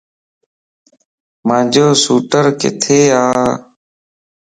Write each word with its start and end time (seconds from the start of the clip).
مانجو 1.47 1.87
سوٽر 2.03 2.45
ڪٿي 2.61 2.99
ا؟ 3.23 3.25